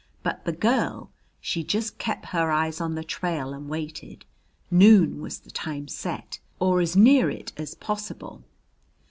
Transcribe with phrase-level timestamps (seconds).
[0.23, 4.25] But the girl, she just kep' her eyes on the trail and waited.
[4.71, 8.43] Noon was the time set, or as near it as possible.